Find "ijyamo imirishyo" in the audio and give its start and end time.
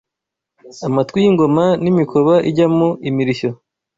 2.49-3.49